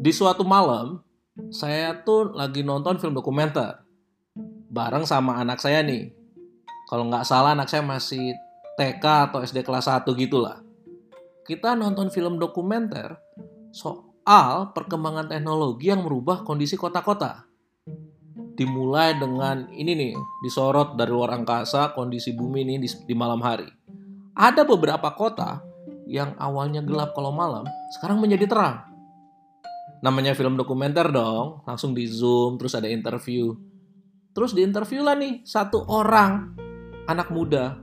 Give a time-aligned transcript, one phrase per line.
[0.00, 0.96] Di suatu malam,
[1.52, 3.84] saya tuh lagi nonton film dokumenter
[4.72, 6.08] bareng sama anak saya nih.
[6.88, 8.32] Kalau nggak salah anak saya masih
[8.80, 10.64] TK atau SD kelas 1 gitulah.
[11.44, 13.20] Kita nonton film dokumenter
[13.76, 17.44] soal perkembangan teknologi yang merubah kondisi kota-kota.
[18.56, 23.68] Dimulai dengan ini nih, disorot dari luar angkasa kondisi bumi ini di, di malam hari.
[24.32, 25.60] Ada beberapa kota
[26.08, 27.68] yang awalnya gelap kalau malam,
[28.00, 28.89] sekarang menjadi terang
[30.00, 33.52] namanya film dokumenter dong, langsung di zoom, terus ada interview.
[34.32, 36.56] Terus di interview lah nih satu orang
[37.10, 37.76] anak muda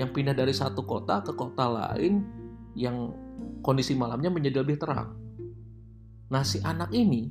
[0.00, 2.24] yang pindah dari satu kota ke kota lain
[2.72, 3.12] yang
[3.60, 5.12] kondisi malamnya menjadi lebih terang.
[6.32, 7.28] Nah si anak ini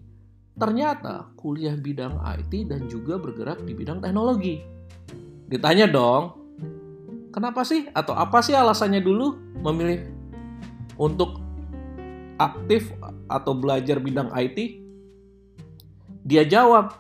[0.54, 4.62] ternyata kuliah bidang IT dan juga bergerak di bidang teknologi.
[5.50, 6.38] Ditanya dong,
[7.34, 9.34] kenapa sih atau apa sih alasannya dulu
[9.66, 10.06] memilih
[11.02, 11.42] untuk
[12.38, 12.94] aktif
[13.32, 14.84] atau belajar bidang IT?
[16.28, 16.94] Dia jawab,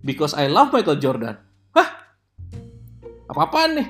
[0.00, 1.36] because I love Michael Jordan.
[1.76, 1.88] Hah?
[3.30, 3.88] Apa-apaan nih?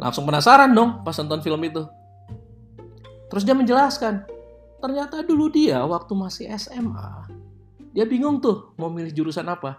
[0.00, 1.82] Langsung penasaran dong pas nonton film itu.
[3.30, 4.28] Terus dia menjelaskan,
[4.82, 7.28] ternyata dulu dia waktu masih SMA,
[7.92, 9.76] dia bingung tuh mau milih jurusan apa.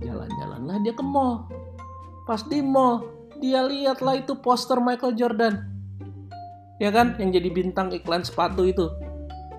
[0.00, 1.48] Jalan-jalanlah dia ke mall.
[2.24, 3.04] Pas di mall,
[3.40, 5.54] dia lihatlah itu poster Michael Jordan.
[6.80, 8.88] Ya kan, yang jadi bintang iklan sepatu itu.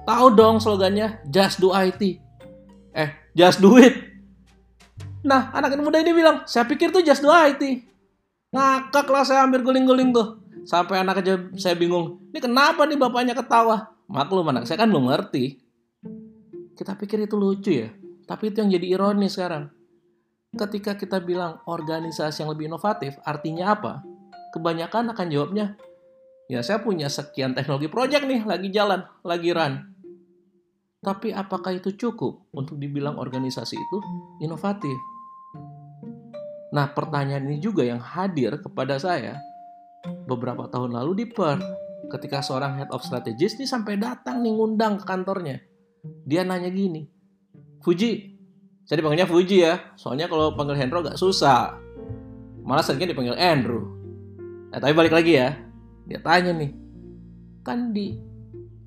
[0.06, 2.22] Tahu dong slogannya Just Do IT.
[2.94, 4.14] Eh, Just Do It.
[5.26, 7.82] Nah, anak muda ini bilang, saya pikir tuh Just Do IT.
[8.54, 10.46] Ngakak lah saya hampir guling-guling tuh.
[10.66, 13.94] Sampai anak aja saya bingung, ini kenapa nih bapaknya ketawa?
[14.10, 15.62] Maklum anak saya kan belum ngerti.
[16.74, 17.90] Kita pikir itu lucu ya,
[18.26, 19.70] tapi itu yang jadi ironis sekarang.
[20.58, 24.02] Ketika kita bilang organisasi yang lebih inovatif, artinya apa?
[24.58, 25.78] Kebanyakan akan jawabnya,
[26.50, 29.95] ya saya punya sekian teknologi project nih, lagi jalan, lagi run.
[31.06, 33.98] Tapi apakah itu cukup untuk dibilang organisasi itu
[34.42, 34.98] inovatif?
[36.74, 39.38] Nah, pertanyaan ini juga yang hadir kepada saya
[40.26, 41.62] beberapa tahun lalu di Perth
[42.10, 45.62] ketika seorang head of strategist ini sampai datang nih ngundang ke kantornya.
[46.26, 47.06] Dia nanya gini,
[47.86, 48.38] Fuji,
[48.86, 51.78] saya dipanggilnya Fuji ya, soalnya kalau panggil Hendro gak susah.
[52.66, 53.94] Malah seringnya dipanggil Andrew.
[54.74, 55.54] Eh, tapi balik lagi ya,
[56.06, 56.74] dia tanya nih,
[57.66, 58.18] kan di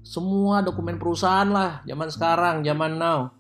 [0.03, 3.31] semua dokumen perusahaan lah, zaman sekarang, zaman now.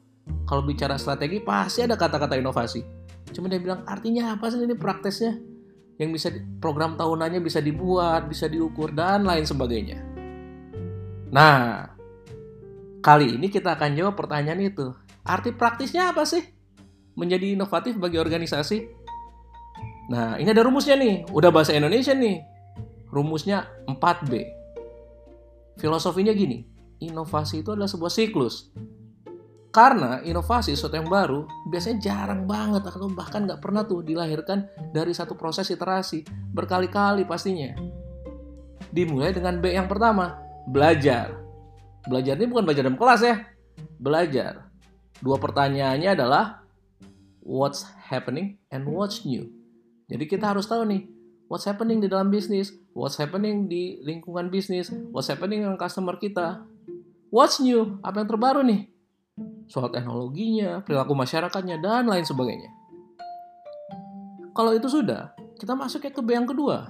[0.44, 2.84] Kalau bicara strategi pasti ada kata-kata inovasi.
[3.32, 5.36] Cuma dia bilang artinya apa sih ini praktisnya?
[5.98, 6.28] Yang bisa
[6.62, 9.98] program tahunannya bisa dibuat, bisa diukur dan lain sebagainya.
[11.28, 11.90] Nah,
[13.04, 14.94] kali ini kita akan jawab pertanyaan itu.
[15.26, 16.40] Arti praktisnya apa sih?
[17.18, 18.78] Menjadi inovatif bagi organisasi?
[20.08, 21.28] Nah, ini ada rumusnya nih.
[21.28, 22.40] Udah bahasa Indonesia nih.
[23.12, 24.57] Rumusnya 4B.
[25.78, 26.66] Filosofinya gini,
[26.98, 28.74] inovasi itu adalah sebuah siklus.
[29.68, 35.14] Karena inovasi sesuatu yang baru biasanya jarang banget atau bahkan nggak pernah tuh dilahirkan dari
[35.14, 37.78] satu proses iterasi berkali-kali pastinya.
[38.90, 41.36] Dimulai dengan B yang pertama, belajar.
[42.08, 43.34] Belajar ini bukan belajar dalam kelas ya,
[44.00, 44.66] belajar.
[45.20, 46.64] Dua pertanyaannya adalah
[47.44, 49.46] what's happening and what's new.
[50.08, 51.04] Jadi kita harus tahu nih,
[51.48, 56.62] what's happening di dalam bisnis, what's happening di lingkungan bisnis, what's happening dengan customer kita.
[57.28, 58.00] What's new?
[58.04, 58.88] Apa yang terbaru nih?
[59.68, 62.72] Soal teknologinya, perilaku masyarakatnya, dan lain sebagainya.
[64.56, 66.88] Kalau itu sudah, kita masuk ke B yang kedua.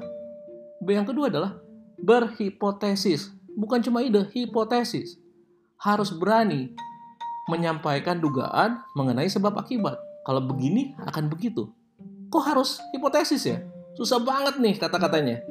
[0.79, 1.59] B yang kedua adalah
[1.99, 3.35] berhipotesis.
[3.59, 5.19] Bukan cuma ide, hipotesis.
[5.83, 6.71] Harus berani
[7.51, 9.99] menyampaikan dugaan mengenai sebab akibat.
[10.23, 11.67] Kalau begini akan begitu.
[12.31, 13.59] Kok harus hipotesis ya?
[13.99, 15.43] Susah banget nih kata-katanya.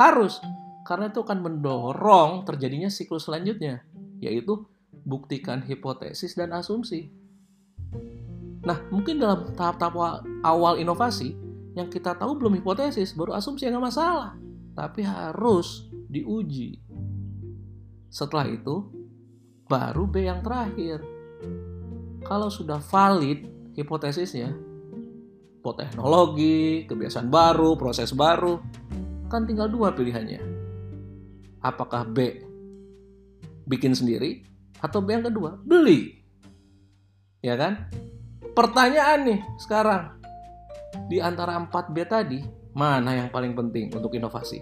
[0.00, 0.40] Harus,
[0.88, 3.84] karena itu akan mendorong terjadinya siklus selanjutnya,
[4.16, 4.64] yaitu
[5.04, 7.12] buktikan hipotesis dan asumsi.
[8.64, 11.36] Nah, mungkin dalam tahap-tahap awal inovasi,
[11.76, 14.40] yang kita tahu belum hipotesis, baru asumsi yang masalah.
[14.72, 16.80] Tapi harus diuji.
[18.08, 18.88] Setelah itu,
[19.68, 21.04] baru B yang terakhir.
[22.24, 23.44] Kalau sudah valid
[23.76, 24.71] hipotesisnya,
[25.70, 28.58] teknologi, kebiasaan baru, proses baru,
[29.30, 30.42] kan tinggal dua pilihannya.
[31.62, 32.42] Apakah B
[33.70, 34.42] bikin sendiri
[34.82, 36.18] atau B yang kedua beli?
[37.38, 37.86] Ya kan?
[38.52, 40.18] Pertanyaan nih sekarang
[41.06, 42.42] di antara 4B tadi
[42.74, 44.58] mana yang paling penting untuk inovasi?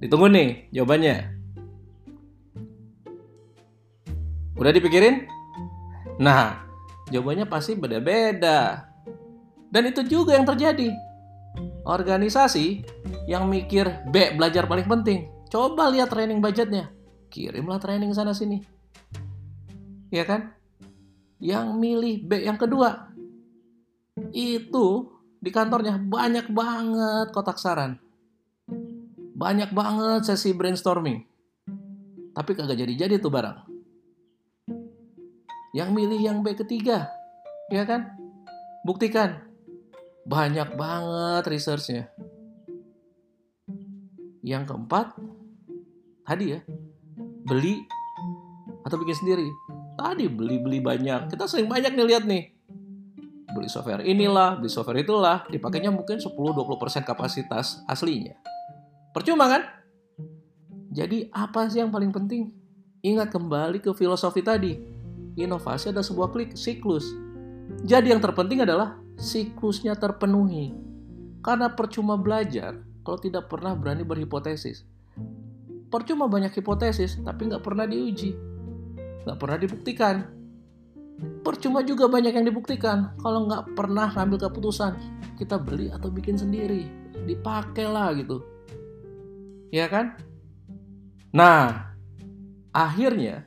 [0.00, 1.16] Ditunggu nih jawabannya.
[4.56, 5.28] Udah dipikirin?
[6.16, 6.64] Nah,
[7.12, 8.88] jawabannya pasti beda-beda.
[9.76, 10.88] Dan itu juga yang terjadi.
[11.84, 12.80] Organisasi
[13.28, 15.28] yang mikir B belajar paling penting.
[15.52, 16.88] Coba lihat training budgetnya.
[17.28, 18.64] Kirimlah training sana sini.
[20.08, 20.56] Ya kan?
[21.42, 23.12] yang milih B yang kedua.
[24.32, 28.00] Itu di kantornya banyak banget kotak saran.
[29.36, 31.20] Banyak banget sesi brainstorming.
[32.32, 33.58] Tapi kagak jadi-jadi tuh barang.
[35.76, 37.12] Yang milih yang B ketiga,
[37.68, 38.16] ya kan?
[38.88, 39.44] Buktikan.
[40.26, 42.10] Banyak banget researchnya.
[44.42, 45.14] Yang keempat,
[46.26, 46.60] tadi ya,
[47.46, 47.86] beli
[48.82, 49.46] atau bikin sendiri.
[49.94, 51.30] Tadi beli-beli banyak.
[51.30, 52.50] Kita sering banyak nih lihat nih.
[53.54, 58.34] Beli software inilah, beli software itulah, dipakainya mungkin 10-20% kapasitas aslinya.
[59.14, 59.62] Percuma kan?
[60.90, 62.50] Jadi apa sih yang paling penting?
[63.06, 64.74] Ingat kembali ke filosofi tadi.
[65.38, 67.25] Inovasi ada sebuah klik siklus.
[67.86, 70.74] Jadi yang terpenting adalah siklusnya terpenuhi.
[71.42, 74.82] Karena percuma belajar kalau tidak pernah berani berhipotesis.
[75.86, 78.34] Percuma banyak hipotesis tapi nggak pernah diuji.
[79.26, 80.16] Nggak pernah dibuktikan.
[81.16, 84.98] Percuma juga banyak yang dibuktikan kalau nggak pernah ngambil keputusan.
[85.38, 86.86] Kita beli atau bikin sendiri.
[87.24, 88.42] Dipakai lah gitu.
[89.70, 90.18] Ya kan?
[91.30, 91.94] Nah,
[92.74, 93.46] akhirnya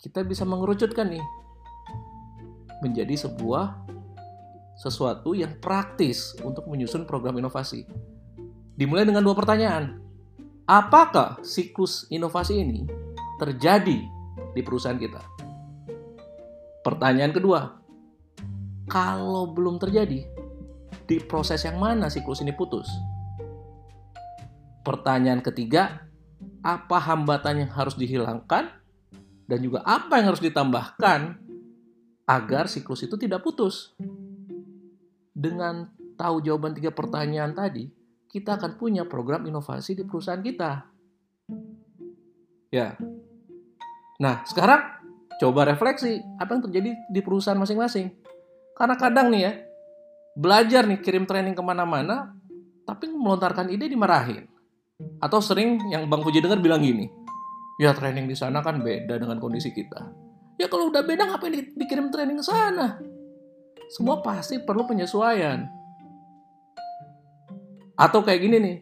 [0.00, 1.24] kita bisa mengerucutkan nih
[2.84, 3.86] menjadi sebuah
[4.76, 7.88] sesuatu yang praktis untuk menyusun program inovasi.
[8.76, 10.04] Dimulai dengan dua pertanyaan.
[10.68, 12.84] Apakah siklus inovasi ini
[13.40, 14.02] terjadi
[14.52, 15.22] di perusahaan kita?
[16.84, 17.80] Pertanyaan kedua,
[18.86, 20.26] kalau belum terjadi,
[21.06, 22.90] di proses yang mana siklus ini putus?
[24.82, 26.06] Pertanyaan ketiga,
[26.66, 28.70] apa hambatan yang harus dihilangkan
[29.46, 31.45] dan juga apa yang harus ditambahkan
[32.26, 33.94] agar siklus itu tidak putus.
[35.36, 35.86] Dengan
[36.18, 37.86] tahu jawaban tiga pertanyaan tadi,
[38.26, 40.90] kita akan punya program inovasi di perusahaan kita.
[42.74, 42.98] Ya.
[44.18, 44.82] Nah, sekarang
[45.38, 48.10] coba refleksi apa yang terjadi di perusahaan masing-masing.
[48.76, 49.52] Karena kadang nih ya,
[50.36, 52.34] belajar nih kirim training ke mana-mana,
[52.84, 54.48] tapi melontarkan ide dimarahin.
[55.20, 57.08] Atau sering yang Bang Puji dengar bilang gini,
[57.76, 60.25] ya training di sana kan beda dengan kondisi kita.
[60.56, 63.00] Ya kalau udah beda ngapain di, dikirim training sana?
[63.92, 65.68] Semua pasti perlu penyesuaian.
[67.96, 68.76] Atau kayak gini nih,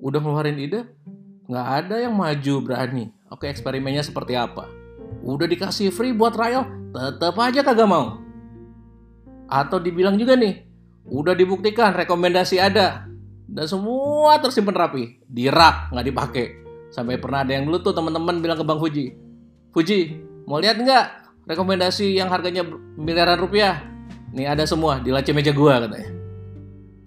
[0.00, 0.88] udah ngeluarin ide,
[1.48, 3.12] nggak ada yang maju berani.
[3.32, 4.68] Oke eksperimennya seperti apa?
[5.24, 8.20] Udah dikasih free buat trial, tetap aja kagak mau.
[9.48, 10.64] Atau dibilang juga nih,
[11.08, 13.08] udah dibuktikan rekomendasi ada,
[13.52, 16.46] dan semua tersimpan rapi di rak nggak dipakai
[16.88, 19.06] sampai pernah ada yang dulu tuh teman-teman bilang ke bang Fuji
[19.76, 20.00] Fuji
[20.46, 21.06] mau lihat nggak
[21.46, 22.66] rekomendasi yang harganya
[22.96, 23.82] miliaran rupiah?
[24.32, 26.10] Nih ada semua di laci meja gua katanya.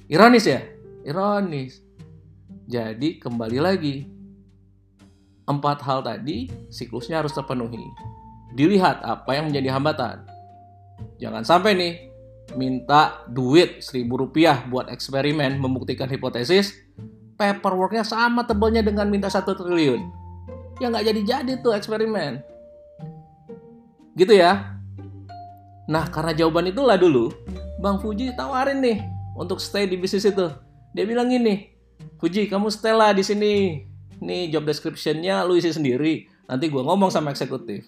[0.05, 0.61] Ironis ya?
[1.01, 1.81] Ironis.
[2.69, 3.95] Jadi kembali lagi.
[5.45, 7.81] Empat hal tadi siklusnya harus terpenuhi.
[8.57, 10.25] Dilihat apa yang menjadi hambatan.
[11.21, 11.93] Jangan sampai nih
[12.53, 16.73] minta duit seribu rupiah buat eksperimen membuktikan hipotesis,
[17.35, 20.01] paperworknya sama tebalnya dengan minta satu triliun.
[20.77, 22.54] Ya nggak jadi-jadi tuh eksperimen.
[24.15, 24.79] Gitu ya.
[25.91, 27.29] Nah karena jawaban itulah dulu,
[27.83, 29.03] Bang Fuji tawarin nih
[29.35, 30.47] untuk stay di bisnis itu.
[30.95, 31.75] Dia bilang gini,
[32.17, 33.83] Fuji kamu stay lah di sini.
[34.23, 36.31] Nih job description-nya lu isi sendiri.
[36.47, 37.83] Nanti gue ngomong sama eksekutif.